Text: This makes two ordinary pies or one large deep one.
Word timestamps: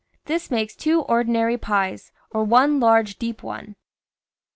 This 0.25 0.49
makes 0.49 0.75
two 0.75 1.01
ordinary 1.01 1.59
pies 1.59 2.11
or 2.31 2.43
one 2.43 2.79
large 2.79 3.19
deep 3.19 3.43
one. 3.43 3.75